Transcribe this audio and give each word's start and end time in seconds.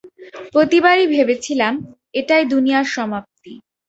প্রতিবারই 0.53 1.05
ভেবেছিলাম, 1.07 1.73
এটাই 2.13 2.43
দুনিয়ার 2.53 2.85
সমাপ্তি। 2.95 3.53